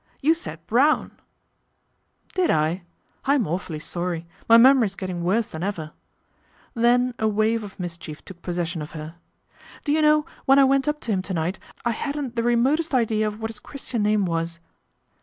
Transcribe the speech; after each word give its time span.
"You 0.23 0.33
said 0.33 0.65
Brown 0.65 1.11
""Did 2.33 2.49
I? 2.49 2.81
I'm 3.25 3.45
awfully 3.45 3.77
sorry. 3.77 4.25
My 4.49 4.57
memory's 4.57 4.95
getting 4.95 5.23
worse 5.23 5.49
than 5.49 5.61
ever/' 5.61 5.91
Then 6.73 7.13
a 7.19 7.27
wave 7.27 7.63
of 7.63 7.79
mis 7.79 7.99
chief 7.99 8.25
took 8.25 8.41
possession 8.41 8.81
of 8.81 8.93
her." 8.93 9.17
Do 9.85 9.91
you 9.91 10.01
know 10.01 10.25
when 10.45 10.57
I 10.57 10.63
went 10.63 10.87
up 10.87 11.01
to 11.01 11.11
him 11.11 11.21
to 11.21 11.35
night 11.35 11.59
I 11.85 11.91
hadn't 11.91 12.35
the 12.35 12.41
remotest 12.41 12.95
idea 12.95 13.27
of 13.27 13.39
what 13.39 13.51
his 13.51 13.59
Christian 13.59 14.01
name 14.01 14.25
was." 14.25 14.57